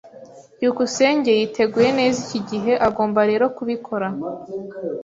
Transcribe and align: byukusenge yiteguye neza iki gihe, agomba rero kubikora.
byukusenge 0.55 1.31
yiteguye 1.39 1.89
neza 1.99 2.17
iki 2.29 2.39
gihe, 2.49 2.73
agomba 2.87 3.19
rero 3.29 3.45
kubikora. 3.57 4.07